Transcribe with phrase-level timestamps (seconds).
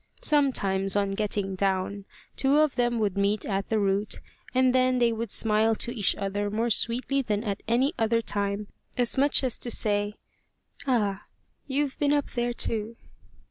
[0.23, 2.05] Sometimes, on getting down,
[2.35, 4.19] two of them would meet at the root,
[4.51, 8.65] and then they would smile to each other more sweetly than at any other time,
[8.97, 10.15] as much as to say,
[10.87, 11.25] "Ah,
[11.67, 12.95] you've been up there too!"